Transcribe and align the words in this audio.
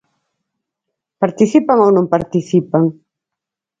¿Participan 1.21 1.79
ou 1.85 1.91
non 1.97 2.11
participan? 2.15 2.83